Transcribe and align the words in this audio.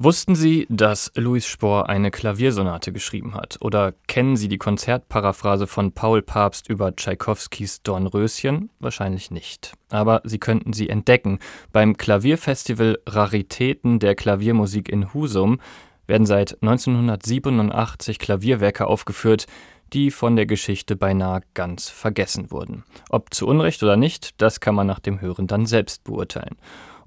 Wussten 0.00 0.36
Sie, 0.36 0.64
dass 0.70 1.10
Louis 1.16 1.44
Spohr 1.44 1.88
eine 1.88 2.12
Klaviersonate 2.12 2.92
geschrieben 2.92 3.34
hat? 3.34 3.58
Oder 3.60 3.94
kennen 4.06 4.36
Sie 4.36 4.46
die 4.46 4.56
Konzertparaphrase 4.56 5.66
von 5.66 5.90
Paul 5.90 6.22
Pabst 6.22 6.68
über 6.68 6.94
Tschaikowskis 6.94 7.82
Dornröschen? 7.82 8.70
Wahrscheinlich 8.78 9.32
nicht. 9.32 9.72
Aber 9.90 10.20
Sie 10.22 10.38
könnten 10.38 10.72
sie 10.72 10.88
entdecken. 10.88 11.40
Beim 11.72 11.96
Klavierfestival 11.96 13.00
Raritäten 13.08 13.98
der 13.98 14.14
Klaviermusik 14.14 14.88
in 14.88 15.12
Husum 15.14 15.58
werden 16.06 16.26
seit 16.26 16.62
1987 16.62 18.20
Klavierwerke 18.20 18.86
aufgeführt, 18.86 19.46
die 19.92 20.12
von 20.12 20.36
der 20.36 20.46
Geschichte 20.46 20.94
beinahe 20.94 21.40
ganz 21.54 21.88
vergessen 21.88 22.52
wurden. 22.52 22.84
Ob 23.10 23.34
zu 23.34 23.48
Unrecht 23.48 23.82
oder 23.82 23.96
nicht, 23.96 24.40
das 24.40 24.60
kann 24.60 24.76
man 24.76 24.86
nach 24.86 25.00
dem 25.00 25.20
Hören 25.20 25.48
dann 25.48 25.66
selbst 25.66 26.04
beurteilen. 26.04 26.56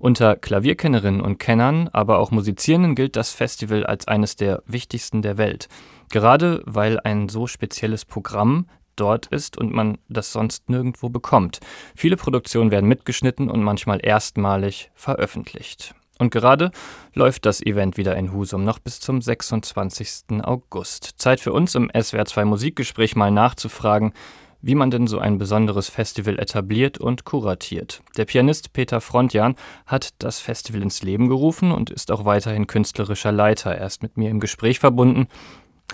Unter 0.01 0.35
Klavierkennerinnen 0.35 1.21
und 1.21 1.37
Kennern, 1.37 1.87
aber 1.93 2.17
auch 2.17 2.31
Musizierenden 2.31 2.95
gilt 2.95 3.15
das 3.15 3.33
Festival 3.33 3.85
als 3.85 4.07
eines 4.07 4.35
der 4.35 4.63
wichtigsten 4.65 5.21
der 5.21 5.37
Welt. 5.37 5.67
Gerade 6.09 6.63
weil 6.65 6.99
ein 6.99 7.29
so 7.29 7.45
spezielles 7.45 8.03
Programm 8.05 8.65
dort 8.95 9.27
ist 9.27 9.59
und 9.59 9.71
man 9.71 9.99
das 10.09 10.31
sonst 10.31 10.71
nirgendwo 10.71 11.09
bekommt. 11.09 11.59
Viele 11.95 12.17
Produktionen 12.17 12.71
werden 12.71 12.89
mitgeschnitten 12.89 13.47
und 13.47 13.61
manchmal 13.61 13.99
erstmalig 14.01 14.89
veröffentlicht. 14.95 15.93
Und 16.17 16.31
gerade 16.31 16.71
läuft 17.13 17.45
das 17.45 17.61
Event 17.61 17.95
wieder 17.95 18.15
in 18.17 18.33
Husum 18.33 18.63
noch 18.63 18.79
bis 18.79 19.01
zum 19.01 19.21
26. 19.21 20.41
August. 20.41 21.11
Zeit 21.17 21.39
für 21.39 21.53
uns 21.53 21.75
im 21.75 21.91
SWR2 21.91 22.45
Musikgespräch 22.45 23.15
mal 23.15 23.29
nachzufragen, 23.29 24.13
wie 24.61 24.75
man 24.75 24.91
denn 24.91 25.07
so 25.07 25.19
ein 25.19 25.37
besonderes 25.37 25.89
Festival 25.89 26.39
etabliert 26.39 26.97
und 26.97 27.25
kuratiert. 27.25 28.01
Der 28.17 28.25
Pianist 28.25 28.73
Peter 28.73 29.01
Frontjan 29.01 29.55
hat 29.85 30.09
das 30.19 30.39
Festival 30.39 30.81
ins 30.81 31.03
Leben 31.03 31.27
gerufen 31.27 31.71
und 31.71 31.89
ist 31.89 32.11
auch 32.11 32.25
weiterhin 32.25 32.67
künstlerischer 32.67 33.31
Leiter. 33.31 33.75
Er 33.75 33.87
ist 33.87 34.03
mit 34.03 34.17
mir 34.17 34.29
im 34.29 34.39
Gespräch 34.39 34.79
verbunden. 34.79 35.27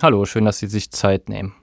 Hallo, 0.02 0.24
schön, 0.24 0.44
dass 0.44 0.58
Sie 0.58 0.66
sich 0.66 0.90
Zeit 0.90 1.28
nehmen. 1.28 1.54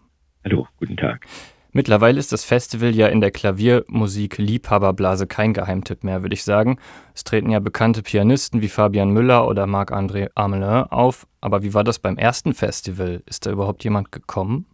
Hallo, 0.43 0.67
guten 0.77 0.97
Tag. 0.97 1.25
Mittlerweile 1.71 2.19
ist 2.19 2.31
das 2.31 2.45
Festival 2.45 2.95
ja 2.95 3.07
in 3.07 3.19
der 3.19 3.31
Klaviermusik-Liebhaberblase 3.31 5.27
kein 5.27 5.53
Geheimtipp 5.53 6.05
mehr, 6.05 6.21
würde 6.21 6.33
ich 6.33 6.45
sagen. 6.45 6.79
Es 7.13 7.25
treten 7.25 7.49
ja 7.49 7.59
bekannte 7.59 8.01
Pianisten 8.01 8.61
wie 8.61 8.69
Fabian 8.69 9.09
Müller 9.09 9.45
oder 9.45 9.67
Marc-André 9.67 10.29
Amelin 10.35 10.85
auf. 10.89 11.27
Aber 11.41 11.63
wie 11.63 11.73
war 11.73 11.83
das 11.83 11.99
beim 11.99 12.17
ersten 12.17 12.53
Festival? 12.53 13.23
Ist 13.25 13.45
da 13.45 13.51
überhaupt 13.51 13.83
jemand 13.83 14.13
gekommen? 14.13 14.67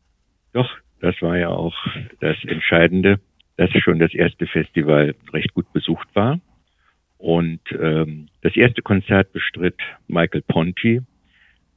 Doch, 0.53 0.70
das 1.02 1.21
war 1.21 1.38
ja 1.38 1.49
auch 1.49 1.75
das 2.19 2.38
Entscheidende, 2.45 3.19
dass 3.57 3.69
schon 3.81 3.99
das 3.99 4.13
erste 4.13 4.47
Festival 4.47 5.16
recht 5.33 5.53
gut 5.53 5.71
besucht 5.73 6.08
war. 6.13 6.39
Und 7.17 7.59
ähm, 7.80 8.30
das 8.41 8.55
erste 8.55 8.81
Konzert 8.81 9.31
bestritt 9.33 9.80
Michael 10.08 10.41
Ponti. 10.41 11.02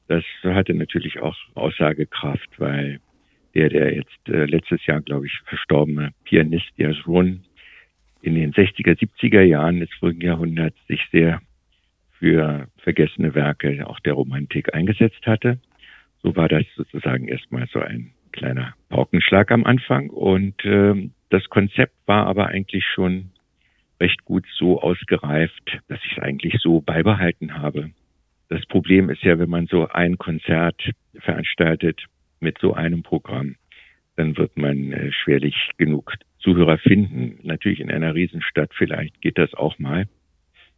Das 0.07 0.23
hatte 0.43 0.73
natürlich 0.73 1.19
auch 1.19 1.35
Aussagekraft, 1.55 2.49
weil 2.59 2.99
der, 3.53 3.69
der 3.69 3.95
jetzt 3.95 4.29
äh, 4.29 4.45
letztes 4.45 4.85
Jahr, 4.85 5.01
glaube 5.01 5.27
ich, 5.27 5.39
verstorbene 5.45 6.11
Pianist 6.23 6.71
Jas 6.77 6.97
Run 7.07 7.43
in 8.21 8.35
den 8.35 8.53
60er, 8.53 8.97
70er 8.97 9.41
Jahren 9.41 9.79
des 9.79 9.89
vorigen 9.99 10.21
Jahrhunderts 10.21 10.77
sich 10.87 11.01
sehr 11.11 11.41
für 12.17 12.67
vergessene 12.77 13.35
Werke 13.35 13.87
auch 13.87 13.99
der 13.99 14.13
Romantik 14.13 14.73
eingesetzt 14.73 15.25
hatte. 15.27 15.59
So 16.23 16.35
war 16.35 16.47
das 16.47 16.63
sozusagen 16.75 17.27
erstmal 17.27 17.67
so 17.71 17.79
ein 17.79 18.14
kleiner 18.35 18.75
Paukenschlag 18.89 19.51
am 19.51 19.65
Anfang. 19.65 20.09
Und 20.09 20.63
äh, 20.65 21.09
das 21.29 21.43
Konzept 21.49 21.93
war 22.05 22.27
aber 22.27 22.47
eigentlich 22.47 22.85
schon 22.85 23.31
recht 23.99 24.25
gut 24.25 24.45
so 24.57 24.81
ausgereift, 24.81 25.79
dass 25.87 25.99
ich 26.05 26.17
es 26.17 26.23
eigentlich 26.23 26.55
so 26.59 26.81
beibehalten 26.81 27.55
habe. 27.55 27.91
Das 28.49 28.65
Problem 28.67 29.09
ist 29.09 29.23
ja, 29.23 29.39
wenn 29.39 29.49
man 29.49 29.67
so 29.67 29.87
ein 29.87 30.17
Konzert 30.17 30.91
veranstaltet 31.17 32.05
mit 32.39 32.57
so 32.59 32.73
einem 32.73 33.01
Programm, 33.01 33.55
dann 34.17 34.37
wird 34.37 34.57
man 34.57 34.91
äh, 34.91 35.11
schwerlich 35.11 35.55
genug 35.77 36.13
Zuhörer 36.39 36.77
finden. 36.77 37.39
Natürlich 37.43 37.79
in 37.79 37.91
einer 37.91 38.13
Riesenstadt 38.13 38.71
vielleicht 38.75 39.19
geht 39.21 39.37
das 39.37 39.53
auch 39.53 39.79
mal. 39.79 40.07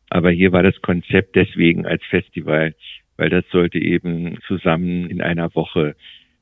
Aber 0.09 0.31
hier 0.31 0.53
war 0.53 0.63
das 0.63 0.81
Konzept 0.81 1.35
deswegen 1.35 1.85
als 1.85 2.03
Festival, 2.05 2.73
weil 3.17 3.29
das 3.29 3.43
sollte 3.51 3.77
eben 3.79 4.39
zusammen 4.47 5.09
in 5.09 5.21
einer 5.21 5.53
Woche 5.55 5.95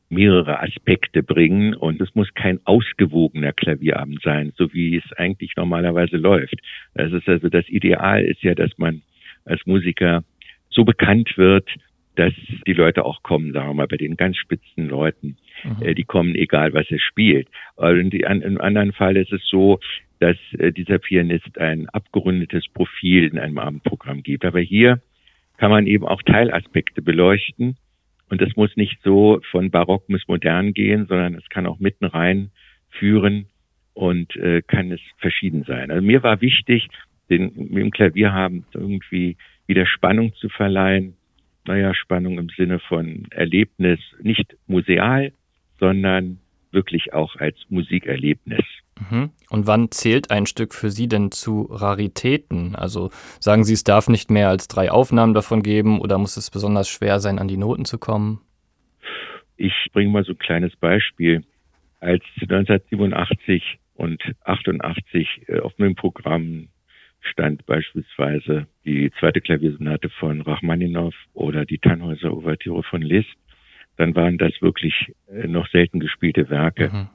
mehrere 0.10 0.62
Aspekte 0.62 1.24
bringen 1.24 1.74
und 1.74 2.00
es 2.02 2.14
muss 2.16 2.34
kein 2.34 2.60
ausgewogener 2.66 3.54
Klavierabend 3.54 4.22
sein, 4.22 4.54
so 4.56 4.72
wie 4.74 4.98
es 4.98 5.14
eigentlich 5.14 5.56
normalerweise 5.56 6.18
läuft. 6.18 6.56
Das 6.94 7.12
ist 7.12 7.28
also 7.28 7.50
das 7.50 7.68
Ideal 7.70 8.24
ist 8.24 8.44
ja, 8.44 8.54
dass 8.56 8.78
man 8.78 9.02
als 9.46 9.66
Musiker 9.66 10.24
so 10.70 10.84
bekannt 10.84 11.38
wird, 11.38 11.70
dass 12.16 12.34
die 12.66 12.74
Leute 12.74 13.04
auch 13.04 13.24
kommen, 13.24 13.52
sagen 13.52 13.70
wir 13.70 13.74
mal, 13.74 13.88
bei 13.88 13.98
den 13.98 14.16
ganz 14.16 14.38
spitzen 14.38 14.88
Leuten, 14.88 15.38
mhm. 15.64 15.84
äh, 15.86 15.94
die 15.96 16.04
kommen, 16.04 16.36
egal 16.36 16.74
was 16.74 16.90
er 16.90 17.00
spielt. 17.00 17.48
Und 17.76 18.14
im 18.14 18.62
anderen 18.62 18.94
Fall 18.94 19.18
ist 19.18 19.34
es 19.34 19.46
so, 19.50 19.80
dass 20.20 20.38
äh, 20.58 20.72
dieser 20.72 21.00
Pianist 21.00 21.58
ein 21.60 21.90
abgerundetes 21.90 22.68
Profil 22.74 23.26
in 23.26 23.40
einem 23.40 23.58
Abendprogramm 23.58 24.24
gibt. 24.24 24.46
Aber 24.46 24.62
hier 24.62 25.02
kann 25.58 25.72
man 25.72 25.88
eben 25.88 26.06
auch 26.06 26.22
Teilaspekte 26.22 27.02
beleuchten 27.02 27.78
und 28.30 28.42
es 28.42 28.56
muss 28.56 28.76
nicht 28.76 29.00
so 29.04 29.42
von 29.52 29.72
Barock 29.72 30.08
bis 30.08 30.28
modern 30.28 30.74
gehen, 30.74 31.06
sondern 31.08 31.36
es 31.36 31.48
kann 31.50 31.68
auch 31.68 31.80
mitten 31.80 32.06
rein 32.06 32.52
führen 32.90 33.48
und 33.94 34.36
äh, 34.36 34.62
kann 34.62 34.92
es 34.92 35.02
verschieden 35.18 35.64
sein. 35.64 35.92
Also 35.92 36.06
mir 36.06 36.24
war 36.24 36.42
wichtig, 36.42 36.88
den, 37.30 37.52
mit 37.56 37.84
dem 37.84 37.92
Klavier 37.92 38.34
haben 38.34 38.66
irgendwie 38.74 39.38
wieder 39.68 39.86
Spannung 39.86 40.34
zu 40.36 40.50
verleihen. 40.50 41.16
Naja, 41.66 41.94
Spannung 41.96 42.38
im 42.38 42.50
Sinne 42.50 42.80
von 42.80 43.26
Erlebnis, 43.32 44.00
nicht 44.22 44.56
museal, 44.68 45.32
sondern 45.80 46.40
wirklich 46.72 47.14
auch 47.14 47.36
als 47.38 47.58
Musikerlebnis. 47.70 48.64
Mhm. 49.00 49.32
Und 49.50 49.68
wann 49.68 49.92
zählt 49.92 50.32
ein 50.32 50.46
Stück 50.46 50.74
für 50.74 50.90
Sie 50.90 51.08
denn 51.08 51.32
zu 51.32 51.64
Raritäten? 51.64 52.76
Also 52.76 53.10
sagen 53.40 53.64
Sie, 53.64 53.74
es 53.74 53.84
darf 53.84 54.08
nicht 54.08 54.32
mehr 54.32 54.50
als 54.50 54.68
drei 54.68 54.92
Aufnahmen 54.92 55.34
davon 55.34 55.64
geben 55.64 56.00
oder 56.00 56.18
muss 56.18 56.38
es 56.38 56.50
besonders 56.50 56.90
schwer 56.90 57.20
sein, 57.20 57.40
an 57.40 57.48
die 57.48 57.58
Noten 57.58 57.86
zu 57.86 57.98
kommen? 57.98 58.42
Ich 59.58 59.74
bringe 59.94 60.12
mal 60.12 60.24
so 60.24 60.34
ein 60.34 60.40
kleines 60.40 60.76
Beispiel. 60.76 61.44
Als 62.00 62.24
1987 62.42 63.80
und 63.96 64.22
88 64.44 65.28
äh, 65.48 65.60
auf 65.60 65.78
meinem 65.78 65.96
Programm 65.96 66.68
stand 67.22 67.66
beispielsweise 67.66 68.68
die 68.86 69.12
zweite 69.20 69.42
Klaviersonate 69.42 70.10
von 70.10 70.42
Rachmaninow 70.42 71.14
oder 71.34 71.66
die 71.66 71.80
Tannhäuser 71.80 72.32
Ouvertüre 72.32 72.84
von 72.84 73.02
Liszt, 73.02 73.36
dann 73.98 74.16
waren 74.16 74.38
das 74.38 74.54
wirklich 74.62 75.14
äh, 75.28 75.48
noch 75.48 75.68
selten 75.70 76.00
gespielte 76.00 76.50
Werke. 76.50 76.90
Mhm 76.90 77.08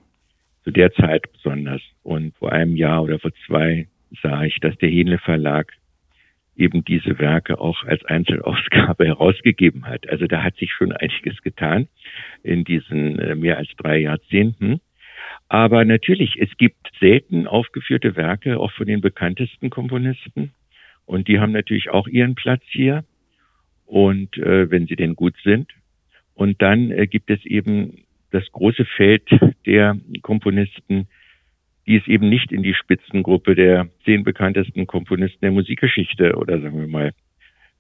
zu 0.65 0.71
der 0.71 0.93
Zeit 0.93 1.33
besonders. 1.33 1.83
Und 2.03 2.35
vor 2.37 2.53
einem 2.53 2.77
Jahr 2.77 3.03
oder 3.03 3.19
vor 3.19 3.33
zwei 3.47 3.89
sah 4.23 4.45
ich, 4.45 4.59
dass 4.61 4.77
der 4.79 4.91
Hähnle 4.91 5.19
Verlag 5.19 5.73
eben 6.57 6.85
diese 6.85 7.19
Werke 7.19 7.59
auch 7.59 7.85
als 7.85 8.05
Einzelausgabe 8.05 9.07
herausgegeben 9.07 9.87
hat. 9.87 10.09
Also 10.09 10.27
da 10.27 10.43
hat 10.43 10.57
sich 10.57 10.73
schon 10.73 10.93
einiges 10.93 11.41
getan 11.43 11.89
in 12.43 12.65
diesen 12.65 13.19
äh, 13.19 13.35
mehr 13.35 13.57
als 13.57 13.69
drei 13.77 13.99
Jahrzehnten. 13.99 14.81
Aber 15.49 15.85
natürlich, 15.85 16.37
es 16.39 16.57
gibt 16.59 16.91
selten 17.01 17.47
aufgeführte 17.47 18.15
Werke, 18.15 18.59
auch 18.59 18.73
von 18.73 18.87
den 18.87 19.01
bekanntesten 19.01 19.71
Komponisten. 19.71 20.53
Und 21.07 21.29
die 21.29 21.41
haben 21.41 21.53
natürlich 21.53 21.91
auch 21.91 22.07
ihren 22.07 22.35
Platz 22.35 22.63
hier. 22.67 23.05
Und 23.87 24.37
äh, 24.39 24.71
wenn 24.71 24.87
sie 24.87 24.97
denn 24.97 25.17
gut 25.17 25.35
sind. 25.43 25.73
Und 26.35 26.63
dann 26.63 26.91
äh, 26.91 27.07
gibt 27.07 27.31
es 27.31 27.45
eben 27.45 28.05
das 28.31 28.51
große 28.53 28.85
Feld 28.85 29.29
der 29.67 29.97
Komponisten, 30.23 31.09
die 31.87 31.97
es 31.97 32.07
eben 32.07 32.29
nicht 32.29 32.53
in 32.53 32.63
die 32.63 32.75
Spitzengruppe 32.75 33.55
der 33.55 33.89
zehn 34.05 34.25
bekanntesten 34.25 34.87
Komponisten 34.87 35.41
der 35.41 35.51
Musikgeschichte 35.51 36.37
oder 36.37 36.61
sagen 36.61 36.79
wir 36.79 36.89
mal 36.89 37.13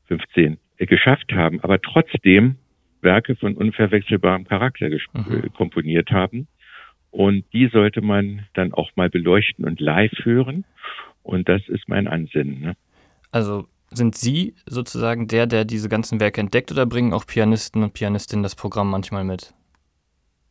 15 0.06 0.58
geschafft 0.78 1.32
haben, 1.32 1.60
aber 1.60 1.80
trotzdem 1.80 2.56
Werke 3.02 3.36
von 3.36 3.54
unverwechselbarem 3.54 4.47
Charakter 4.47 4.88
mhm. 4.88 5.44
Äh, 5.44 5.48
komponiert 5.50 6.10
haben. 6.10 6.48
Und 7.10 7.44
die 7.53 7.68
sollte 7.68 8.03
man 8.03 8.46
dann 8.54 8.72
auch 8.72 8.91
mal 8.94 9.10
beleuchten 9.10 9.64
und 9.64 9.80
live 9.80 10.12
hören. 10.22 10.64
Und 11.22 11.48
das 11.48 11.62
ist 11.68 11.88
mein 11.88 12.06
Ansinnen. 12.06 12.60
Ne? 12.60 12.76
Also 13.32 13.66
sind 13.91 14.14
Sie 14.14 14.54
sozusagen 14.66 15.26
der, 15.26 15.46
der 15.46 15.64
diese 15.64 15.88
ganzen 15.88 16.20
Werke 16.20 16.41
entdeckt 16.41 16.70
oder 16.70 16.86
bringen 16.86 17.12
auch 17.12 17.26
Pianisten 17.26 17.82
und 17.82 17.94
Pianistinnen 17.94 18.42
das 18.42 18.54
Programm 18.54 18.91
manchmal 18.91 19.24
mit? 19.24 19.53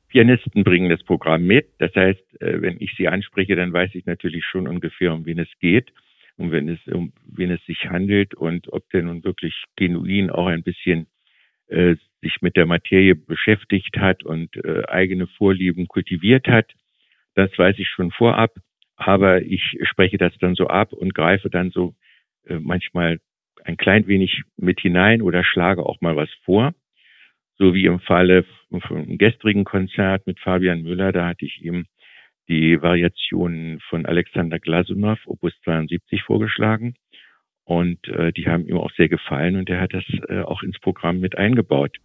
Pianisten 0.09 0.63
bringen 0.63 0.89
das 0.89 1.03
Programm 1.03 1.45
mit. 1.45 1.69
Das 1.77 1.95
heißt, 1.95 2.41
äh, 2.41 2.61
wenn 2.61 2.77
ich 2.79 2.93
sie 2.97 3.07
anspreche, 3.07 3.55
dann 3.55 3.71
weiß 3.71 3.95
ich 3.95 4.05
natürlich 4.05 4.43
schon 4.45 4.67
ungefähr, 4.67 5.13
um 5.13 5.25
wen 5.25 5.39
es 5.39 5.49
geht 5.59 5.91
und 6.37 6.51
wenn 6.51 6.67
es, 6.69 6.79
um 6.87 7.13
wen 7.25 7.51
es 7.51 7.63
sich 7.65 7.89
handelt 7.89 8.33
und 8.33 8.71
ob 8.73 8.89
der 8.89 9.03
nun 9.03 9.23
wirklich 9.23 9.63
genuin 9.75 10.29
auch 10.29 10.47
ein 10.47 10.63
bisschen 10.63 11.07
äh, 11.67 11.95
sich 12.21 12.41
mit 12.41 12.55
der 12.55 12.65
Materie 12.65 13.15
beschäftigt 13.15 13.97
hat 13.97 14.23
und 14.23 14.55
äh, 14.57 14.83
eigene 14.87 15.27
Vorlieben 15.27 15.87
kultiviert 15.87 16.47
hat. 16.47 16.73
Das 17.35 17.55
weiß 17.57 17.77
ich 17.77 17.87
schon 17.87 18.11
vorab, 18.11 18.51
aber 18.95 19.41
ich 19.43 19.77
spreche 19.83 20.17
das 20.17 20.33
dann 20.39 20.55
so 20.55 20.67
ab 20.67 20.91
und 20.91 21.13
greife 21.13 21.49
dann 21.49 21.69
so 21.69 21.93
äh, 22.47 22.59
manchmal 22.59 23.19
ein 23.63 23.77
klein 23.77 24.07
wenig 24.07 24.41
mit 24.57 24.79
hinein 24.79 25.21
oder 25.21 25.43
schlage 25.43 25.85
auch 25.85 26.01
mal 26.01 26.15
was 26.15 26.29
vor. 26.43 26.73
So 27.59 27.73
wie 27.73 27.85
im 27.85 27.99
Falle 27.99 28.45
vom 28.87 29.17
gestrigen 29.17 29.65
Konzert 29.65 30.25
mit 30.25 30.39
Fabian 30.39 30.81
Müller, 30.81 31.11
da 31.11 31.27
hatte 31.27 31.45
ich 31.45 31.61
ihm 31.61 31.85
die 32.47 32.81
Variationen 32.81 33.79
von 33.89 34.05
Alexander 34.05 34.59
Glasunow, 34.59 35.19
Opus 35.25 35.53
72, 35.65 36.23
vorgeschlagen. 36.23 36.95
Und 37.65 38.07
äh, 38.07 38.31
die 38.31 38.47
haben 38.47 38.65
ihm 38.65 38.77
auch 38.77 38.91
sehr 38.97 39.09
gefallen 39.09 39.57
und 39.57 39.69
er 39.69 39.81
hat 39.81 39.93
das 39.93 40.03
äh, 40.29 40.41
auch 40.41 40.63
ins 40.63 40.79
Programm 40.79 41.19
mit 41.19 41.37
eingebaut. 41.37 41.97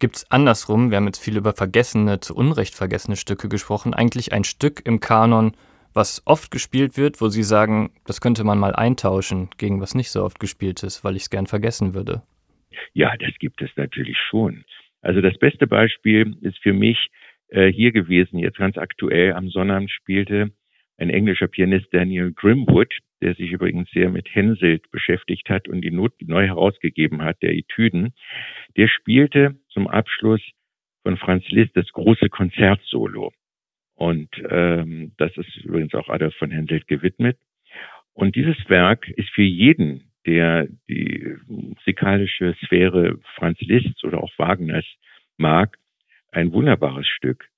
Gibt 0.00 0.16
es 0.16 0.30
andersrum, 0.30 0.90
wir 0.90 0.96
haben 0.96 1.06
jetzt 1.06 1.22
viel 1.22 1.36
über 1.36 1.52
vergessene, 1.52 2.18
zu 2.18 2.34
Unrecht 2.34 2.74
vergessene 2.74 3.16
Stücke 3.16 3.48
gesprochen, 3.48 3.94
eigentlich 3.94 4.32
ein 4.32 4.42
Stück 4.42 4.82
im 4.84 4.98
Kanon, 4.98 5.52
was 5.92 6.22
oft 6.26 6.50
gespielt 6.50 6.96
wird, 6.96 7.20
wo 7.20 7.28
Sie 7.28 7.44
sagen, 7.44 7.92
das 8.04 8.20
könnte 8.20 8.42
man 8.42 8.58
mal 8.58 8.74
eintauschen 8.74 9.50
gegen 9.58 9.80
was 9.80 9.94
nicht 9.94 10.10
so 10.10 10.24
oft 10.24 10.40
gespielt 10.40 10.82
ist, 10.82 11.04
weil 11.04 11.14
ich 11.14 11.22
es 11.22 11.30
gern 11.30 11.46
vergessen 11.46 11.94
würde? 11.94 12.22
Ja, 12.92 13.16
das 13.16 13.32
gibt 13.38 13.62
es 13.62 13.70
natürlich 13.76 14.18
schon. 14.18 14.64
Also 15.00 15.20
das 15.20 15.36
beste 15.38 15.66
Beispiel 15.66 16.36
ist 16.40 16.58
für 16.58 16.72
mich 16.72 17.08
äh, 17.48 17.70
hier 17.70 17.92
gewesen, 17.92 18.38
jetzt 18.38 18.58
ganz 18.58 18.78
aktuell 18.78 19.34
am 19.34 19.48
Sonnabend 19.48 19.90
spielte 19.90 20.50
ein 20.96 21.10
englischer 21.10 21.48
Pianist 21.48 21.86
Daniel 21.92 22.32
Grimwood, 22.32 22.94
der 23.20 23.34
sich 23.34 23.50
übrigens 23.50 23.90
sehr 23.90 24.10
mit 24.10 24.28
Henselt 24.32 24.90
beschäftigt 24.90 25.48
hat 25.48 25.68
und 25.68 25.80
die 25.82 25.90
Not 25.90 26.12
neu 26.20 26.46
herausgegeben 26.46 27.22
hat, 27.22 27.42
der 27.42 27.54
Etüden, 27.54 28.14
der 28.76 28.88
spielte 28.88 29.56
zum 29.70 29.88
Abschluss 29.88 30.40
von 31.02 31.16
Franz 31.16 31.44
Liszt 31.48 31.76
das 31.76 31.90
große 31.92 32.28
Konzertsolo. 32.28 33.32
Und 33.94 34.30
ähm, 34.48 35.12
das 35.18 35.36
ist 35.36 35.56
übrigens 35.56 35.94
auch 35.94 36.08
Adolf 36.08 36.34
von 36.36 36.50
Henselt 36.50 36.86
gewidmet. 36.86 37.38
Und 38.12 38.36
dieses 38.36 38.56
Werk 38.68 39.08
ist 39.08 39.30
für 39.30 39.42
jeden, 39.42 40.12
der 40.26 40.68
die 40.88 41.36
musikalische 41.46 42.54
Sphäre 42.64 43.18
Franz 43.36 43.60
Liszt 43.60 44.02
oder 44.04 44.22
auch 44.22 44.32
Wagners 44.38 44.86
mag, 45.36 45.78
ein 46.32 46.52
wunderbares 46.52 47.06
Stück 47.06 47.48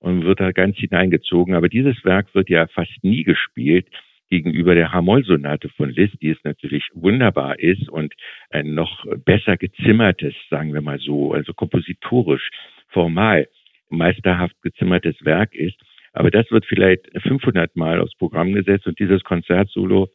und 0.00 0.24
wird 0.24 0.40
da 0.40 0.52
ganz 0.52 0.76
hineingezogen. 0.76 1.54
Aber 1.54 1.68
dieses 1.68 2.04
Werk 2.04 2.34
wird 2.34 2.48
ja 2.50 2.66
fast 2.68 3.02
nie 3.02 3.24
gespielt 3.24 3.86
gegenüber 4.28 4.74
der 4.74 4.92
H-Moll-Sonate 4.92 5.68
von 5.70 5.90
Liszt, 5.90 6.20
die 6.20 6.30
es 6.30 6.42
natürlich 6.42 6.84
wunderbar 6.94 7.58
ist 7.58 7.88
und 7.88 8.14
ein 8.50 8.74
noch 8.74 9.04
besser 9.24 9.56
gezimmertes, 9.56 10.34
sagen 10.50 10.74
wir 10.74 10.80
mal 10.80 10.98
so, 10.98 11.32
also 11.32 11.54
kompositorisch, 11.54 12.50
formal, 12.88 13.48
meisterhaft 13.88 14.60
gezimmertes 14.62 15.16
Werk 15.24 15.54
ist. 15.54 15.80
Aber 16.12 16.30
das 16.30 16.50
wird 16.50 16.66
vielleicht 16.66 17.06
500 17.22 17.76
Mal 17.76 18.00
aufs 18.00 18.16
Programm 18.16 18.52
gesetzt 18.52 18.86
und 18.86 18.98
dieses 18.98 19.22
Konzertsolo 19.22 20.08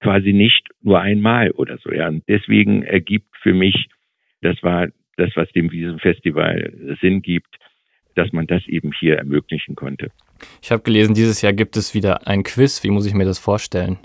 quasi 0.00 0.32
nicht 0.32 0.68
nur 0.82 1.00
einmal 1.00 1.50
oder 1.52 1.78
so. 1.78 1.92
Ja. 1.92 2.08
Und 2.08 2.24
deswegen 2.28 2.82
ergibt 2.82 3.34
für 3.42 3.54
mich, 3.54 3.88
das 4.42 4.62
war 4.62 4.88
das, 5.16 5.30
was 5.34 5.50
dem 5.52 5.72
Wiesenfestival 5.72 6.96
Sinn 7.00 7.22
gibt, 7.22 7.56
dass 8.14 8.32
man 8.32 8.46
das 8.46 8.66
eben 8.66 8.92
hier 8.92 9.16
ermöglichen 9.16 9.74
konnte. 9.74 10.10
Ich 10.62 10.70
habe 10.70 10.82
gelesen, 10.82 11.14
dieses 11.14 11.42
Jahr 11.42 11.52
gibt 11.52 11.76
es 11.76 11.94
wieder 11.94 12.26
ein 12.26 12.42
Quiz. 12.42 12.82
Wie 12.84 12.90
muss 12.90 13.06
ich 13.06 13.14
mir 13.14 13.24
das 13.24 13.38
vorstellen? 13.38 13.98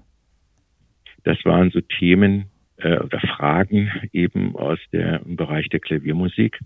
Das 1.23 1.37
waren 1.45 1.71
so 1.71 1.81
Themen 1.81 2.45
äh, 2.77 2.97
oder 2.97 3.19
Fragen 3.19 3.91
eben 4.11 4.55
aus 4.55 4.79
dem 4.91 5.35
Bereich 5.35 5.69
der 5.69 5.79
Klaviermusik. 5.79 6.59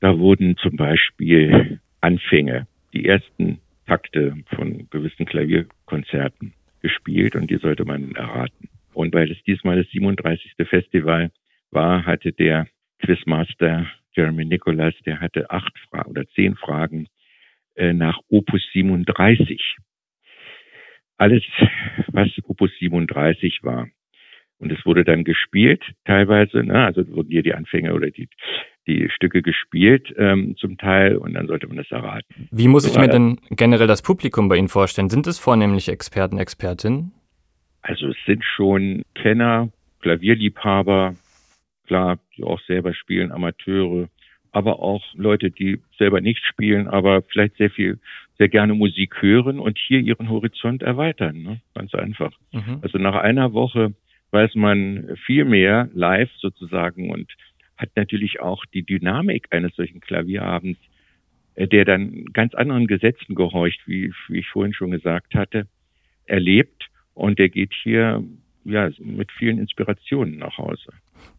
Da 0.00 0.18
wurden 0.18 0.56
zum 0.56 0.76
Beispiel 0.76 1.80
Anfänge, 2.00 2.66
die 2.92 3.06
ersten 3.06 3.60
Takte 3.86 4.36
von 4.54 4.88
gewissen 4.90 5.26
Klavierkonzerten 5.26 6.54
gespielt 6.88 7.36
und 7.36 7.50
die 7.50 7.58
sollte 7.58 7.84
man 7.84 8.14
erraten. 8.14 8.68
Und 8.94 9.14
weil 9.14 9.30
es 9.30 9.42
diesmal 9.44 9.76
das 9.76 9.90
37. 9.90 10.52
Festival 10.68 11.30
war, 11.70 12.06
hatte 12.06 12.32
der 12.32 12.66
Quizmaster 13.00 13.86
Jeremy 14.14 14.44
Nicholas, 14.44 14.94
der 15.06 15.20
hatte 15.20 15.50
acht 15.50 15.78
Fragen 15.90 16.10
oder 16.10 16.26
zehn 16.30 16.56
Fragen 16.56 17.06
äh, 17.76 17.92
nach 17.92 18.18
Opus 18.28 18.62
37. 18.72 19.76
Alles, 21.18 21.44
was 22.08 22.28
Opus 22.44 22.70
37 22.78 23.60
war. 23.62 23.88
Und 24.58 24.72
es 24.72 24.84
wurde 24.84 25.04
dann 25.04 25.22
gespielt, 25.22 25.84
teilweise, 26.04 26.64
ne? 26.64 26.84
also 26.84 27.06
wurden 27.08 27.30
hier 27.30 27.42
die 27.42 27.54
Anfänge 27.54 27.94
oder 27.94 28.10
die, 28.10 28.28
die 28.88 29.08
Stücke 29.10 29.42
gespielt 29.42 30.12
ähm, 30.16 30.56
zum 30.56 30.78
Teil 30.78 31.16
und 31.16 31.34
dann 31.34 31.46
sollte 31.46 31.68
man 31.68 31.76
das 31.76 31.90
erraten. 31.90 32.48
Wie 32.50 32.68
muss 32.68 32.86
ich 32.86 32.98
mir 32.98 33.08
denn 33.08 33.38
generell 33.50 33.86
das 33.86 34.02
Publikum 34.02 34.48
bei 34.48 34.56
Ihnen 34.56 34.68
vorstellen? 34.68 35.10
Sind 35.10 35.26
es 35.26 35.38
vornehmlich 35.38 35.88
Experten, 35.88 36.38
Expertinnen? 36.38 37.12
Also 37.82 38.08
es 38.08 38.16
sind 38.26 38.42
schon 38.44 39.02
Kenner, 39.14 39.68
Klavierliebhaber, 40.00 41.14
klar, 41.86 42.18
die 42.36 42.42
auch 42.42 42.60
selber 42.62 42.94
spielen, 42.94 43.30
Amateure, 43.30 44.08
aber 44.50 44.80
auch 44.80 45.04
Leute, 45.14 45.50
die 45.50 45.80
selber 45.98 46.20
nicht 46.20 46.44
spielen, 46.44 46.88
aber 46.88 47.22
vielleicht 47.22 47.56
sehr 47.56 47.70
viel, 47.70 47.98
sehr 48.38 48.48
gerne 48.48 48.74
Musik 48.74 49.20
hören 49.20 49.58
und 49.58 49.78
hier 49.78 50.00
ihren 50.00 50.28
Horizont 50.28 50.82
erweitern. 50.82 51.42
Ne? 51.42 51.60
Ganz 51.74 51.94
einfach. 51.94 52.32
Mhm. 52.52 52.78
Also 52.82 52.98
nach 52.98 53.16
einer 53.16 53.52
Woche 53.52 53.94
weiß 54.30 54.54
man 54.54 55.16
viel 55.26 55.44
mehr 55.44 55.88
live 55.92 56.30
sozusagen 56.38 57.10
und 57.10 57.30
hat 57.78 57.90
natürlich 57.94 58.40
auch 58.40 58.64
die 58.66 58.82
Dynamik 58.82 59.46
eines 59.50 59.74
solchen 59.76 60.00
Klavierabends, 60.00 60.80
äh, 61.54 61.66
der 61.66 61.84
dann 61.84 62.26
ganz 62.32 62.54
anderen 62.54 62.86
Gesetzen 62.86 63.34
gehorcht, 63.34 63.80
wie, 63.86 64.12
wie 64.28 64.40
ich 64.40 64.48
vorhin 64.48 64.74
schon 64.74 64.90
gesagt 64.90 65.34
hatte, 65.34 65.66
erlebt. 66.26 66.88
Und 67.14 67.38
der 67.38 67.48
geht 67.48 67.72
hier 67.82 68.22
ja, 68.64 68.90
mit 68.98 69.32
vielen 69.32 69.58
Inspirationen 69.58 70.38
nach 70.38 70.58
Hause. 70.58 70.92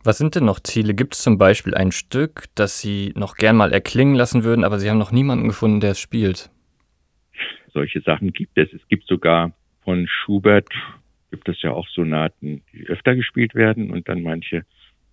Was 0.03 0.17
sind 0.17 0.35
denn 0.35 0.45
noch 0.45 0.59
Ziele? 0.59 0.93
Gibt 0.93 1.13
es 1.13 1.21
zum 1.21 1.37
Beispiel 1.37 1.75
ein 1.75 1.91
Stück, 1.91 2.45
das 2.55 2.81
Sie 2.81 3.13
noch 3.15 3.35
gern 3.35 3.55
mal 3.55 3.71
erklingen 3.71 4.15
lassen 4.15 4.43
würden, 4.43 4.63
aber 4.63 4.79
Sie 4.79 4.89
haben 4.89 4.97
noch 4.97 5.11
niemanden 5.11 5.47
gefunden, 5.47 5.79
der 5.79 5.91
es 5.91 5.99
spielt? 5.99 6.49
Solche 7.71 8.01
Sachen 8.01 8.33
gibt 8.33 8.57
es. 8.57 8.73
Es 8.73 8.85
gibt 8.87 9.05
sogar 9.05 9.51
von 9.83 10.07
Schubert, 10.07 10.69
gibt 11.31 11.47
es 11.47 11.61
ja 11.61 11.71
auch 11.71 11.87
Sonaten, 11.87 12.61
die 12.73 12.87
öfter 12.87 13.15
gespielt 13.15 13.55
werden 13.55 13.91
und 13.91 14.09
dann 14.09 14.23
manche 14.23 14.65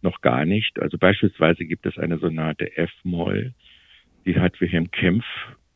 noch 0.06 0.20
gar 0.20 0.44
nicht. 0.44 0.80
Also 0.80 0.96
beispielsweise 0.96 1.64
gibt 1.66 1.84
es 1.84 1.98
eine 1.98 2.18
Sonate 2.18 2.76
F-Moll, 2.76 3.52
die 4.24 4.38
hat 4.38 4.60
Wilhelm 4.60 4.90
Kempf 4.90 5.24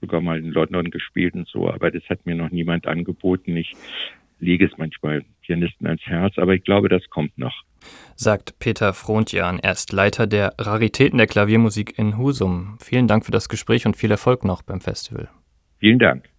sogar 0.00 0.21
mal 0.21 0.38
in 0.38 0.53
London 0.53 0.91
gespielt 0.91 1.35
und 1.35 1.47
so, 1.49 1.71
aber 1.71 1.91
das 1.91 2.03
hat 2.09 2.25
mir 2.25 2.35
noch 2.35 2.50
niemand 2.50 2.87
angeboten. 2.87 3.56
Ich 3.56 3.75
lege 4.38 4.65
es 4.65 4.73
manchmal 4.79 5.25
Pianisten 5.43 5.87
ans 5.87 6.06
Herz, 6.06 6.38
aber 6.38 6.55
ich 6.55 6.65
glaube, 6.65 6.88
das 6.88 7.03
kommt 7.11 7.37
noch. 7.37 7.65
Sagt 8.15 8.59
Peter 8.59 8.94
Frontjan, 8.94 9.59
er 9.59 9.73
ist 9.73 9.93
Leiter 9.93 10.27
der 10.27 10.55
Raritäten 10.59 11.19
der 11.19 11.27
Klaviermusik 11.27 11.99
in 11.99 12.17
Husum. 12.17 12.79
Vielen 12.81 13.08
Dank 13.08 13.27
für 13.27 13.32
das 13.32 13.49
Gespräch 13.49 13.84
und 13.84 13.96
viel 13.96 14.10
Erfolg 14.10 14.44
noch 14.44 14.63
beim 14.63 14.81
Festival. 14.81 15.29
Vielen 15.81 15.99
Dank. 15.99 16.30